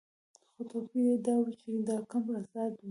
[0.53, 2.79] خو توپیر یې دا و چې دا کمپ آزاد و.